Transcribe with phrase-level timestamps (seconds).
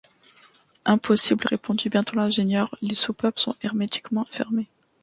[0.85, 1.45] Impossible!
[1.47, 4.67] répondit bientôt l’ingénieur, les soupapes sont hermétiquement fermées.